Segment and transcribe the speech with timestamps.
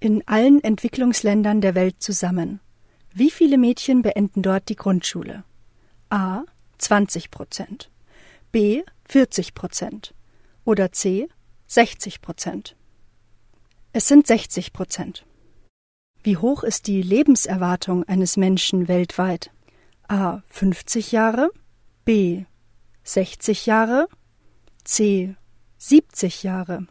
[0.00, 2.60] in allen Entwicklungsländern der Welt zusammen.
[3.12, 5.44] Wie viele Mädchen beenden dort die Grundschule?
[6.08, 6.42] A
[6.78, 7.90] 20 Prozent,
[8.50, 10.14] B 40 Prozent
[10.64, 11.28] oder C
[11.66, 12.76] 60 Prozent.
[13.92, 15.26] Es sind 60 Prozent.
[16.22, 19.50] Wie hoch ist die Lebenserwartung eines Menschen weltweit?
[20.08, 21.50] A 50 Jahre,
[22.04, 22.44] B
[23.04, 24.08] 60 Jahre,
[24.84, 25.34] C
[25.78, 26.86] 70 Jahre.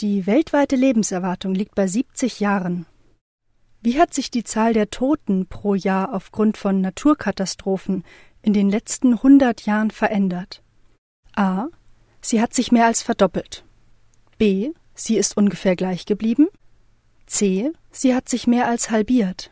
[0.00, 2.86] Die weltweite Lebenserwartung liegt bei 70 Jahren.
[3.82, 8.04] Wie hat sich die Zahl der Toten pro Jahr aufgrund von Naturkatastrophen
[8.40, 10.62] in den letzten 100 Jahren verändert?
[11.34, 11.66] A.
[12.20, 13.64] Sie hat sich mehr als verdoppelt.
[14.38, 14.72] B.
[14.94, 16.46] Sie ist ungefähr gleich geblieben.
[17.26, 17.72] C.
[17.90, 19.50] Sie hat sich mehr als halbiert.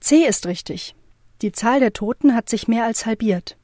[0.00, 0.94] C ist richtig.
[1.42, 3.58] Die Zahl der Toten hat sich mehr als halbiert.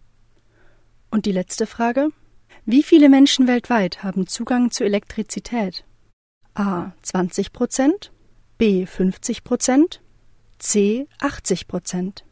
[1.11, 2.11] Und die letzte Frage?
[2.67, 5.86] Wie viele Menschen weltweit haben Zugang zu Elektrizität?
[6.59, 8.13] A 20 Prozent,
[8.57, 10.01] B 50 Prozent,
[10.59, 12.25] C 80 Prozent.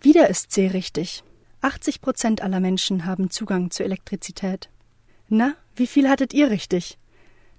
[0.00, 1.24] Wieder ist C richtig.
[1.60, 4.70] 80 Prozent aller Menschen haben Zugang zu Elektrizität.
[5.28, 6.96] Na, wie viel hattet ihr richtig?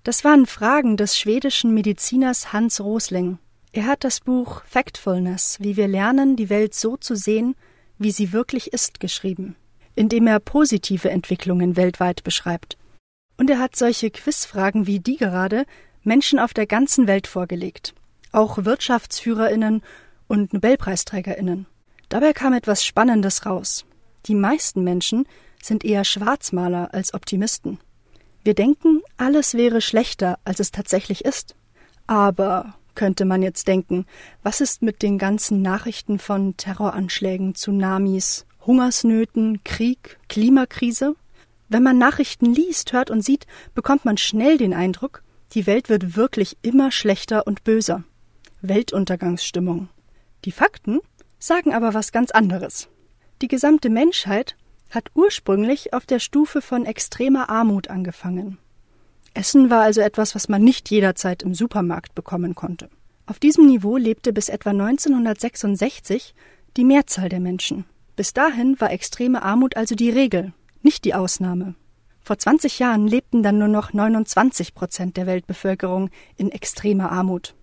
[0.04, 3.38] Das waren Fragen des schwedischen Mediziners Hans Rosling.
[3.74, 7.54] Er hat das Buch Factfulness, wie wir lernen, die Welt so zu sehen,
[7.98, 9.58] wie sie wirklich ist, geschrieben,
[9.94, 12.78] in dem er positive Entwicklungen weltweit beschreibt.
[13.38, 15.66] Und er hat solche Quizfragen wie die gerade
[16.04, 17.94] Menschen auf der ganzen Welt vorgelegt,
[18.32, 19.82] auch Wirtschaftsführerinnen
[20.28, 21.66] und Nobelpreisträgerinnen.
[22.10, 23.86] Dabei kam etwas Spannendes raus.
[24.28, 25.28] Die meisten Menschen
[25.62, 27.80] sind eher Schwarzmaler als Optimisten.
[28.44, 31.56] Wir denken, alles wäre schlechter, als es tatsächlich ist.
[32.06, 34.06] Aber, könnte man jetzt denken,
[34.44, 41.16] was ist mit den ganzen Nachrichten von Terroranschlägen, Tsunamis, Hungersnöten, Krieg, Klimakrise?
[41.68, 45.24] Wenn man Nachrichten liest, hört und sieht, bekommt man schnell den Eindruck,
[45.54, 48.04] die Welt wird wirklich immer schlechter und böser.
[48.62, 49.90] Weltuntergangsstimmung.
[50.44, 51.00] Die Fakten
[51.40, 52.88] sagen aber was ganz anderes.
[53.42, 54.56] Die gesamte Menschheit
[54.92, 58.58] hat ursprünglich auf der Stufe von extremer Armut angefangen.
[59.34, 62.90] Essen war also etwas, was man nicht jederzeit im Supermarkt bekommen konnte.
[63.26, 66.36] Auf diesem Niveau lebte bis etwa 1966
[66.78, 67.86] die Mehrzahl der Menschen.
[68.16, 70.54] Bis dahin war extreme Armut also die Regel,
[70.86, 71.76] nicht die Ausnahme.
[72.22, 77.56] Vor 20 Jahren lebten dann nur noch 29 Prozent der Weltbevölkerung in extremer Armut.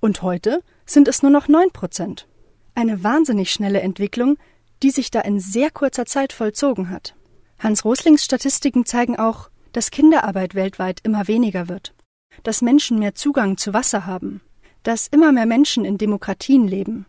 [0.00, 2.26] Und heute sind es nur noch 9 Prozent.
[2.74, 4.38] Eine wahnsinnig schnelle Entwicklung,
[4.82, 7.14] die sich da in sehr kurzer Zeit vollzogen hat.
[7.58, 11.92] Hans Roslings Statistiken zeigen auch, dass Kinderarbeit weltweit immer weniger wird,
[12.42, 14.40] dass Menschen mehr Zugang zu Wasser haben,
[14.82, 17.06] dass immer mehr Menschen in Demokratien leben,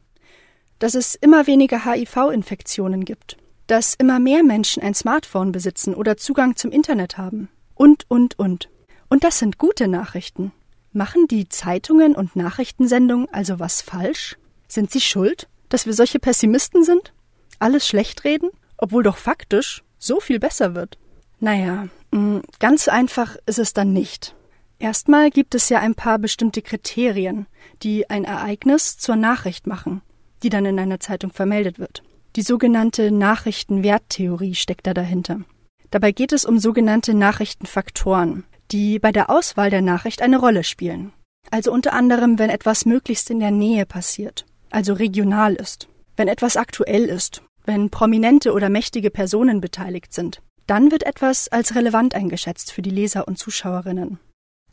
[0.79, 6.55] dass es immer weniger HIV-Infektionen gibt dass immer mehr Menschen ein Smartphone besitzen oder Zugang
[6.55, 7.49] zum Internet haben.
[7.73, 8.69] Und, und, und.
[9.09, 10.51] Und das sind gute Nachrichten.
[10.91, 14.37] Machen die Zeitungen und Nachrichtensendungen also was falsch?
[14.67, 17.13] Sind sie schuld, dass wir solche Pessimisten sind?
[17.59, 20.97] Alles schlecht reden, obwohl doch faktisch so viel besser wird?
[21.39, 24.35] Naja, mm, ganz einfach ist es dann nicht.
[24.79, 27.47] Erstmal gibt es ja ein paar bestimmte Kriterien,
[27.83, 30.01] die ein Ereignis zur Nachricht machen,
[30.43, 32.03] die dann in einer Zeitung vermeldet wird.
[32.35, 35.39] Die sogenannte Nachrichtenwerttheorie steckt da dahinter.
[35.89, 41.13] Dabei geht es um sogenannte Nachrichtenfaktoren, die bei der Auswahl der Nachricht eine Rolle spielen.
[41.49, 45.87] Also unter anderem, wenn etwas möglichst in der Nähe passiert, also regional ist,
[46.17, 51.75] wenn etwas aktuell ist, wenn prominente oder mächtige Personen beteiligt sind, dann wird etwas als
[51.75, 54.19] relevant eingeschätzt für die Leser und Zuschauerinnen.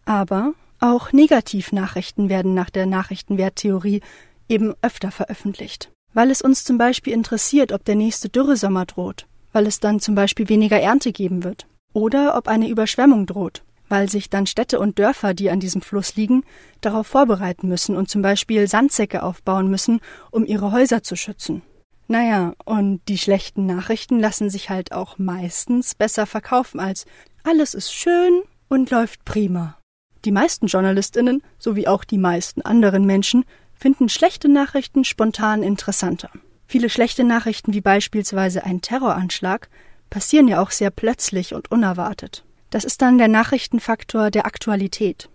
[0.05, 4.01] Aber auch Negativnachrichten werden nach der Nachrichtenwerttheorie
[4.49, 9.67] eben öfter veröffentlicht weil es uns zum Beispiel interessiert, ob der nächste Dürresommer droht, weil
[9.67, 14.31] es dann zum Beispiel weniger Ernte geben wird, oder ob eine Überschwemmung droht, weil sich
[14.31, 16.45] dann Städte und Dörfer, die an diesem Fluss liegen,
[16.81, 21.63] darauf vorbereiten müssen und zum Beispiel Sandsäcke aufbauen müssen, um ihre Häuser zu schützen.
[22.09, 27.07] Naja, und die schlechten Nachrichten lassen sich halt auch meistens besser verkaufen als
[27.45, 29.79] alles ist schön und läuft prima.
[30.25, 33.45] Die meisten Journalistinnen, sowie auch die meisten anderen Menschen,
[33.83, 36.31] finden schlechte Nachrichten spontan interessanter.
[36.69, 39.69] Viele schlechte Nachrichten wie beispielsweise ein Terroranschlag
[40.09, 42.45] passieren ja auch sehr plötzlich und unerwartet.
[42.71, 45.29] Das ist dann der Nachrichtenfaktor der Aktualität.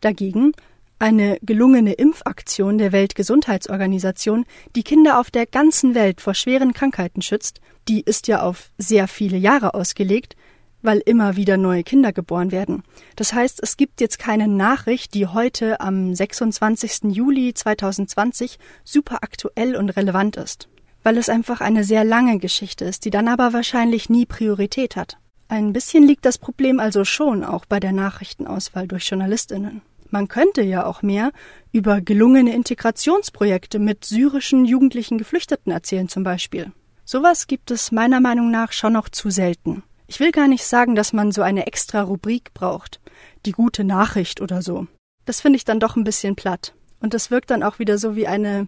[0.00, 0.52] Dagegen
[0.98, 7.60] eine gelungene Impfaktion der Weltgesundheitsorganisation, die Kinder auf der ganzen Welt vor schweren Krankheiten schützt,
[7.86, 10.36] die ist ja auf sehr viele Jahre ausgelegt,
[10.82, 12.82] weil immer wieder neue Kinder geboren werden.
[13.16, 17.14] Das heißt, es gibt jetzt keine Nachricht, die heute am 26.
[17.14, 20.68] Juli 2020 super aktuell und relevant ist,
[21.02, 25.18] weil es einfach eine sehr lange Geschichte ist, die dann aber wahrscheinlich nie Priorität hat.
[25.48, 29.82] Ein bisschen liegt das Problem also schon auch bei der Nachrichtenauswahl durch Journalistinnen.
[30.10, 31.30] Man könnte ja auch mehr
[31.72, 36.72] über gelungene Integrationsprojekte mit syrischen jugendlichen Geflüchteten erzählen zum Beispiel.
[37.04, 39.82] Sowas gibt es meiner Meinung nach schon noch zu selten.
[40.10, 43.00] Ich will gar nicht sagen, dass man so eine extra Rubrik braucht.
[43.46, 44.88] Die gute Nachricht oder so.
[45.24, 46.74] Das finde ich dann doch ein bisschen platt.
[46.98, 48.66] Und das wirkt dann auch wieder so wie eine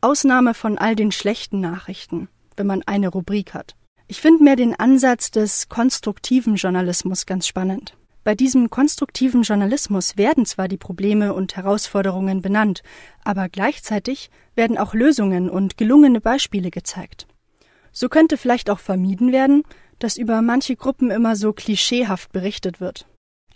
[0.00, 3.76] Ausnahme von all den schlechten Nachrichten, wenn man eine Rubrik hat.
[4.06, 7.94] Ich finde mehr den Ansatz des konstruktiven Journalismus ganz spannend.
[8.24, 12.82] Bei diesem konstruktiven Journalismus werden zwar die Probleme und Herausforderungen benannt,
[13.24, 17.26] aber gleichzeitig werden auch Lösungen und gelungene Beispiele gezeigt.
[17.92, 19.64] So könnte vielleicht auch vermieden werden,
[19.98, 23.06] dass über manche Gruppen immer so klischeehaft berichtet wird.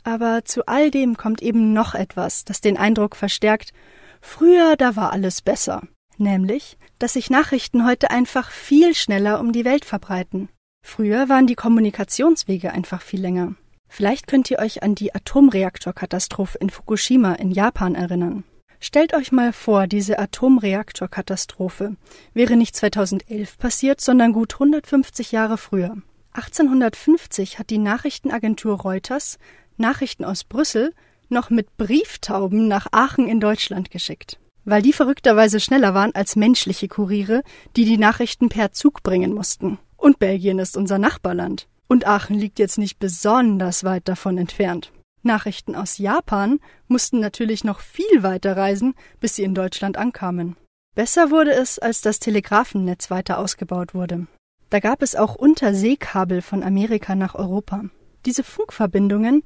[0.04, 3.72] Aber zu all dem kommt eben noch etwas, das den Eindruck verstärkt,
[4.20, 5.82] früher da war alles besser.
[6.18, 10.48] Nämlich, dass sich Nachrichten heute einfach viel schneller um die Welt verbreiten.
[10.84, 13.54] Früher waren die Kommunikationswege einfach viel länger.
[13.88, 18.44] Vielleicht könnt ihr euch an die Atomreaktorkatastrophe in Fukushima in Japan erinnern.
[18.80, 21.96] Stellt euch mal vor, diese Atomreaktorkatastrophe
[22.34, 25.96] wäre nicht 2011 passiert, sondern gut 150 Jahre früher.
[26.34, 29.38] 1850 hat die Nachrichtenagentur Reuters
[29.76, 30.94] Nachrichten aus Brüssel
[31.28, 36.88] noch mit Brieftauben nach Aachen in Deutschland geschickt, weil die verrückterweise schneller waren als menschliche
[36.88, 37.42] Kuriere,
[37.76, 39.78] die die Nachrichten per Zug bringen mussten.
[39.96, 41.68] Und Belgien ist unser Nachbarland.
[41.86, 44.92] Und Aachen liegt jetzt nicht besonders weit davon entfernt.
[45.22, 46.58] Nachrichten aus Japan
[46.88, 50.56] mussten natürlich noch viel weiter reisen, bis sie in Deutschland ankamen.
[50.94, 54.26] Besser wurde es, als das Telegrafennetz weiter ausgebaut wurde.
[54.72, 57.84] Da gab es auch Unterseekabel von Amerika nach Europa.
[58.24, 59.42] Diese Funkverbindungen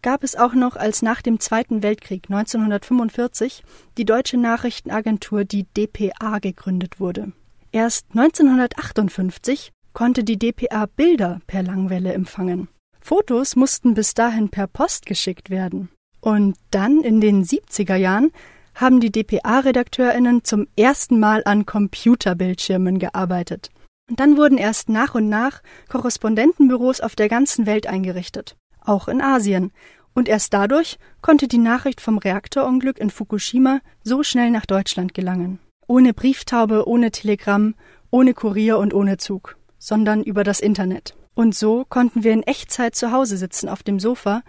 [0.00, 3.62] gab es auch noch, als nach dem Zweiten Weltkrieg 1945
[3.98, 7.32] die deutsche Nachrichtenagentur die DPA gegründet wurde.
[7.72, 12.68] Erst 1958 konnte die DPA Bilder per Langwelle empfangen.
[13.02, 15.90] Fotos mussten bis dahin per Post geschickt werden.
[16.22, 18.30] Und dann in den 70er Jahren
[18.74, 23.70] haben die DPA-Redakteurinnen zum ersten Mal an Computerbildschirmen gearbeitet.
[24.10, 29.22] Und dann wurden erst nach und nach Korrespondentenbüros auf der ganzen Welt eingerichtet, auch in
[29.22, 29.72] Asien.
[30.12, 35.58] Und erst dadurch konnte die Nachricht vom Reaktorunglück in Fukushima so schnell nach Deutschland gelangen.
[35.86, 37.74] Ohne Brieftaube, ohne Telegramm,
[38.10, 41.16] ohne Kurier und ohne Zug sondern über das Internet.
[41.34, 44.42] Und so konnten wir in Echtzeit zu Hause sitzen auf dem Sofa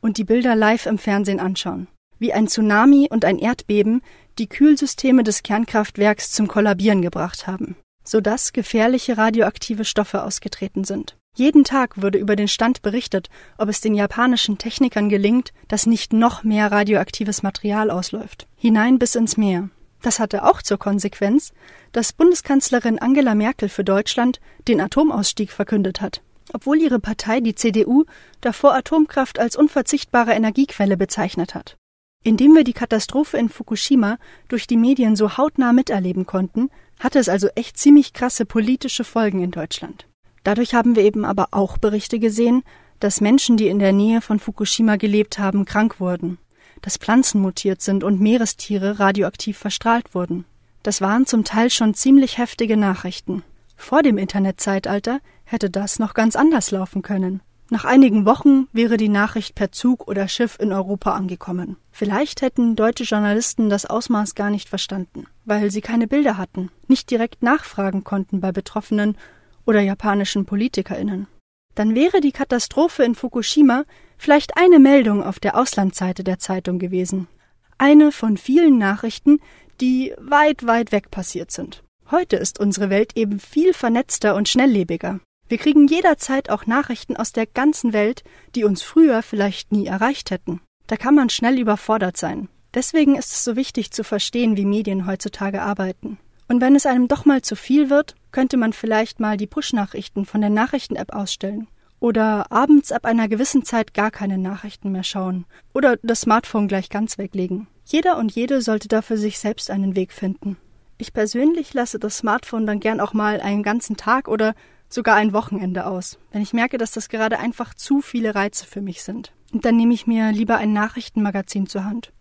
[0.00, 1.86] und die Bilder live im Fernsehen anschauen.
[2.18, 4.00] Wie ein Tsunami und ein Erdbeben
[4.38, 7.76] die Kühlsysteme des Kernkraftwerks zum Kollabieren gebracht haben,
[8.08, 11.16] sodass gefährliche radioaktive Stoffe ausgetreten sind.
[11.36, 13.28] Jeden Tag wurde über den Stand berichtet,
[13.58, 19.14] ob es den japanischen Technikern gelingt, dass nicht noch mehr radioaktives Material ausläuft, hinein bis
[19.14, 19.68] ins Meer.
[20.00, 21.52] Das hatte auch zur Konsequenz,
[21.92, 26.22] dass Bundeskanzlerin Angela Merkel für Deutschland den Atomausstieg verkündet hat,
[26.52, 28.04] obwohl ihre Partei, die CDU,
[28.40, 31.76] davor Atomkraft als unverzichtbare Energiequelle bezeichnet hat.
[32.24, 34.18] Indem wir die Katastrophe in Fukushima
[34.48, 39.42] durch die Medien so hautnah miterleben konnten, hatte es also echt ziemlich krasse politische Folgen
[39.42, 40.06] in Deutschland.
[40.44, 42.62] Dadurch haben wir eben aber auch Berichte gesehen,
[43.00, 46.38] dass Menschen, die in der Nähe von Fukushima gelebt haben, krank wurden
[46.82, 50.44] dass Pflanzen mutiert sind und Meerestiere radioaktiv verstrahlt wurden.
[50.82, 53.42] Das waren zum Teil schon ziemlich heftige Nachrichten.
[53.76, 57.40] Vor dem Internetzeitalter hätte das noch ganz anders laufen können.
[57.70, 61.76] Nach einigen Wochen wäre die Nachricht per Zug oder Schiff in Europa angekommen.
[61.90, 67.10] Vielleicht hätten deutsche Journalisten das Ausmaß gar nicht verstanden, weil sie keine Bilder hatten, nicht
[67.10, 69.18] direkt nachfragen konnten bei Betroffenen
[69.66, 71.26] oder japanischen Politikerinnen.
[71.74, 73.84] Dann wäre die Katastrophe in Fukushima
[74.16, 77.28] vielleicht eine Meldung auf der Auslandsseite der Zeitung gewesen.
[77.76, 79.40] Eine von vielen Nachrichten,
[79.80, 81.84] die weit, weit weg passiert sind.
[82.10, 85.20] Heute ist unsere Welt eben viel vernetzter und schnelllebiger.
[85.48, 88.22] Wir kriegen jederzeit auch Nachrichten aus der ganzen Welt,
[88.54, 90.60] die uns früher vielleicht nie erreicht hätten.
[90.86, 92.48] Da kann man schnell überfordert sein.
[92.74, 96.18] Deswegen ist es so wichtig zu verstehen, wie Medien heutzutage arbeiten.
[96.48, 100.26] Und wenn es einem doch mal zu viel wird, könnte man vielleicht mal die Push-Nachrichten
[100.26, 101.68] von der Nachrichten-App ausstellen
[102.00, 106.90] oder abends ab einer gewissen Zeit gar keine Nachrichten mehr schauen oder das Smartphone gleich
[106.90, 107.66] ganz weglegen.
[107.84, 110.56] Jeder und jede sollte da für sich selbst einen Weg finden.
[110.98, 114.54] Ich persönlich lasse das Smartphone dann gern auch mal einen ganzen Tag oder
[114.88, 118.80] sogar ein Wochenende aus, wenn ich merke, dass das gerade einfach zu viele Reize für
[118.80, 119.32] mich sind.
[119.52, 122.12] Und dann nehme ich mir lieber ein Nachrichtenmagazin zur Hand,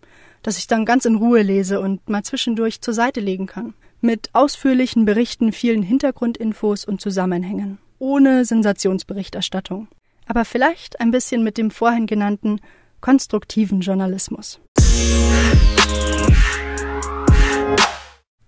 [0.44, 3.74] das ich dann ganz in Ruhe lese und mal zwischendurch zur Seite legen kann.
[4.00, 9.88] Mit ausführlichen Berichten, vielen Hintergrundinfos und Zusammenhängen ohne Sensationsberichterstattung,
[10.26, 12.60] aber vielleicht ein bisschen mit dem vorhin genannten
[13.02, 14.60] konstruktiven Journalismus.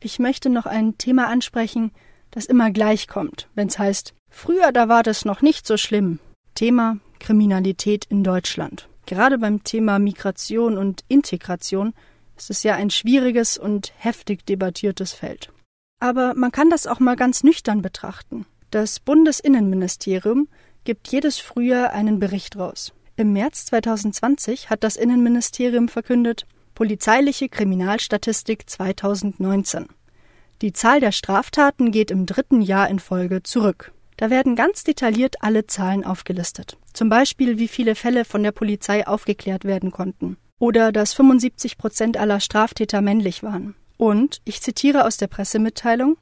[0.02, 1.92] Ich möchte noch ein Thema ansprechen,
[2.32, 6.20] das immer gleich kommt, wenn es heißt, früher da war das noch nicht so schlimm.
[6.56, 8.88] Thema Kriminalität in Deutschland.
[9.06, 11.94] Gerade beim Thema Migration und Integration
[12.38, 15.52] ist es ja ein schwieriges und heftig debattiertes Feld.
[16.00, 18.46] Aber man kann das auch mal ganz nüchtern betrachten.
[18.72, 20.48] Das Bundesinnenministerium
[20.84, 22.94] gibt jedes Frühjahr einen Bericht raus.
[23.16, 26.46] Im März 2020 hat das Innenministerium verkündet
[26.76, 29.88] Polizeiliche Kriminalstatistik 2019.
[30.62, 33.94] Die Zahl der Straftaten geht im dritten Jahr in Folge zurück.
[34.18, 36.76] Da werden ganz detailliert alle Zahlen aufgelistet.
[36.92, 40.36] Zum Beispiel, wie viele Fälle von der Polizei aufgeklärt werden konnten.
[40.60, 43.76] Oder dass 75 Prozent aller Straftäter männlich waren.
[43.96, 46.18] Und, ich zitiere aus der Pressemitteilung,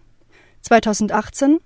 [0.67, 1.59] 2018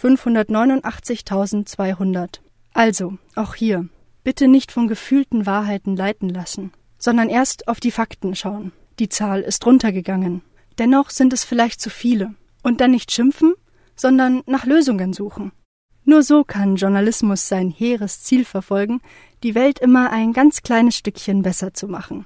[0.00, 2.38] 589.200.
[2.72, 3.88] Also, auch hier,
[4.22, 8.70] bitte nicht von gefühlten Wahrheiten leiten lassen, sondern erst auf die Fakten schauen.
[9.00, 10.42] Die Zahl ist runtergegangen.
[10.78, 12.32] Dennoch sind es vielleicht zu viele.
[12.62, 13.54] Und dann nicht schimpfen,
[13.96, 15.50] sondern nach Lösungen suchen.
[16.04, 19.00] Nur so kann Journalismus sein hehres Ziel verfolgen,
[19.42, 22.24] die Welt immer ein ganz kleines Stückchen besser zu machen.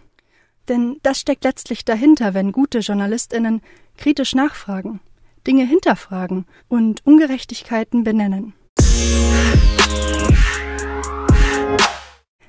[0.69, 3.63] Denn das steckt letztlich dahinter, wenn gute Journalistinnen
[3.97, 5.01] kritisch nachfragen,
[5.49, 8.53] Dinge hinterfragen und Ungerechtigkeiten benennen.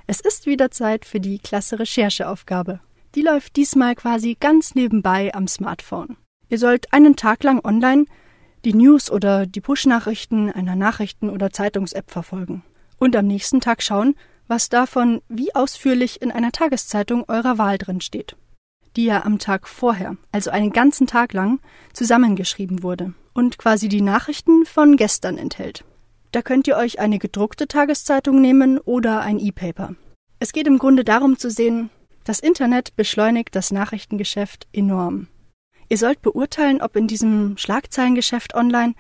[0.06, 2.82] Es ist wieder Zeit für die klasse Rechercheaufgabe.
[3.16, 6.18] Die läuft diesmal quasi ganz nebenbei am Smartphone.
[6.50, 8.06] Ihr sollt einen Tag lang online
[8.66, 12.64] die News oder die Push-Nachrichten einer Nachrichten- oder Zeitungs-App verfolgen.
[12.98, 14.16] Und am nächsten Tag schauen,
[14.48, 18.36] was davon wie ausführlich in einer Tageszeitung eurer Wahl drin steht,
[19.00, 21.62] die ja am Tag vorher, also einen ganzen Tag lang,
[21.94, 25.86] zusammengeschrieben wurde und quasi die Nachrichten von gestern enthält.
[26.34, 29.96] Da könnt ihr euch eine gedruckte Tageszeitung nehmen oder ein E-Paper.
[30.40, 31.90] Es geht im Grunde darum zu sehen,
[32.26, 35.28] das Internet beschleunigt das Nachrichtengeschäft enorm.
[35.88, 38.96] Ihr sollt beurteilen, ob in diesem Schlagzeilengeschäft online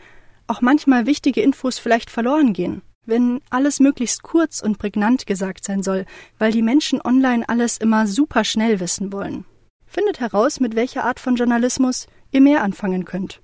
[0.48, 2.84] auch manchmal wichtige Infos vielleicht verloren gehen.
[3.06, 6.06] Wenn alles möglichst kurz und prägnant gesagt sein soll,
[6.38, 9.44] weil die Menschen online alles immer super schnell wissen wollen.
[9.90, 13.42] Findet heraus, mit welcher Art von Journalismus ihr mehr anfangen könnt.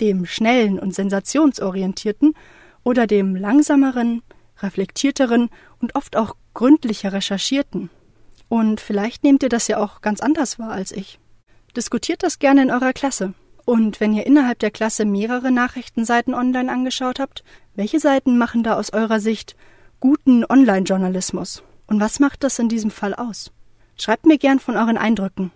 [0.00, 2.34] Dem schnellen und sensationsorientierten
[2.82, 4.22] oder dem langsameren,
[4.58, 5.48] reflektierteren
[5.80, 7.88] und oft auch gründlicher recherchierten.
[8.48, 11.20] Und vielleicht nehmt ihr das ja auch ganz anders wahr als ich.
[11.76, 13.34] Diskutiert das gerne in eurer Klasse.
[13.64, 18.76] Und wenn ihr innerhalb der Klasse mehrere Nachrichtenseiten online angeschaut habt, welche Seiten machen da
[18.76, 19.56] aus eurer Sicht
[20.00, 21.62] guten Online-Journalismus?
[21.86, 23.52] Und was macht das in diesem Fall aus?
[23.96, 25.52] Schreibt mir gern von euren Eindrücken.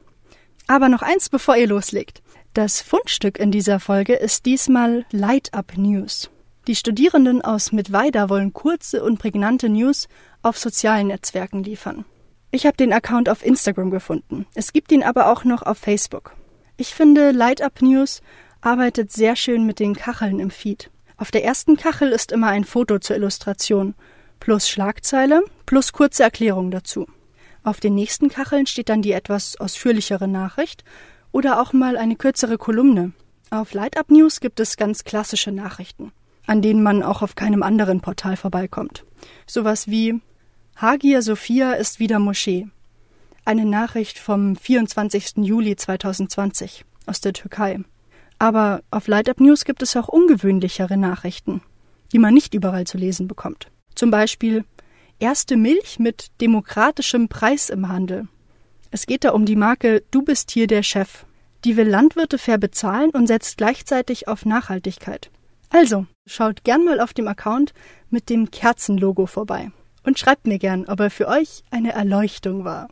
[0.66, 2.22] Aber noch eins, bevor ihr loslegt.
[2.54, 6.30] Das Fundstück in dieser Folge ist diesmal Light Up News.
[6.66, 10.08] Die Studierenden aus Mittweida wollen kurze und prägnante News
[10.42, 12.04] auf sozialen Netzwerken liefern.
[12.50, 14.46] Ich habe den Account auf Instagram gefunden.
[14.54, 16.34] Es gibt ihn aber auch noch auf Facebook.
[16.76, 18.22] Ich finde, Light Up News
[18.60, 20.90] arbeitet sehr schön mit den Kacheln im Feed.
[21.16, 23.94] Auf der ersten Kachel ist immer ein Foto zur Illustration,
[24.40, 27.06] plus Schlagzeile, plus kurze Erklärung dazu.
[27.62, 30.84] Auf den nächsten Kacheln steht dann die etwas ausführlichere Nachricht
[31.32, 33.12] oder auch mal eine kürzere Kolumne.
[33.50, 36.12] Auf Light Up News gibt es ganz klassische Nachrichten,
[36.46, 39.04] an denen man auch auf keinem anderen Portal vorbeikommt.
[39.46, 40.20] Sowas wie
[40.76, 42.68] Hagia Sophia ist wieder Moschee.
[43.44, 45.38] Eine Nachricht vom 24.
[45.38, 47.80] Juli 2020 aus der Türkei.
[48.38, 51.60] Aber auf Light Up News gibt es auch ungewöhnlichere Nachrichten,
[52.12, 53.68] die man nicht überall zu lesen bekommt.
[53.94, 54.64] Zum Beispiel
[55.20, 58.26] erste Milch mit demokratischem Preis im Handel.
[58.90, 61.24] Es geht da um die Marke Du bist hier der Chef.
[61.64, 65.30] Die will Landwirte fair bezahlen und setzt gleichzeitig auf Nachhaltigkeit.
[65.68, 67.72] Also, schaut gern mal auf dem Account
[68.08, 69.70] mit dem Kerzenlogo vorbei
[70.02, 72.88] und schreibt mir gern, ob er für euch eine Erleuchtung war.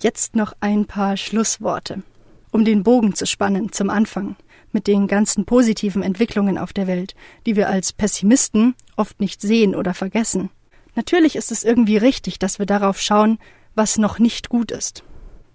[0.00, 2.02] Jetzt noch ein paar Schlussworte,
[2.50, 4.36] um den Bogen zu spannen zum Anfang
[4.76, 7.14] mit den ganzen positiven Entwicklungen auf der Welt,
[7.46, 10.50] die wir als Pessimisten oft nicht sehen oder vergessen.
[10.94, 13.38] Natürlich ist es irgendwie richtig, dass wir darauf schauen,
[13.74, 15.02] was noch nicht gut ist.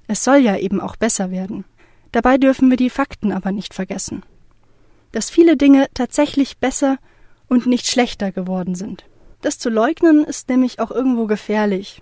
[0.08, 1.66] Es soll ja eben auch besser werden.
[2.12, 4.24] Dabei dürfen wir die Fakten aber nicht vergessen.
[5.12, 6.98] Dass viele Dinge tatsächlich besser
[7.48, 9.06] und nicht schlechter geworden sind.
[9.42, 12.01] Das zu leugnen ist nämlich auch irgendwo gefährlich,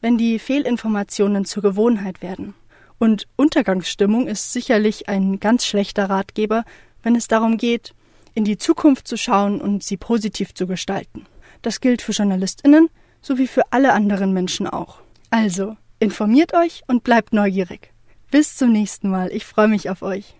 [0.00, 2.54] wenn die Fehlinformationen zur Gewohnheit werden.
[3.04, 6.64] Und Untergangsstimmung ist sicherlich ein ganz schlechter Ratgeber,
[7.02, 7.94] wenn es darum geht,
[8.32, 11.26] in die Zukunft zu schauen und sie positiv zu gestalten.
[11.60, 12.88] Das gilt für Journalistinnen
[13.20, 15.00] sowie für alle anderen Menschen auch.
[15.28, 17.92] Also, informiert euch und bleibt neugierig.
[18.30, 19.30] Bis zum nächsten Mal.
[19.32, 20.34] Ich freue mich auf euch.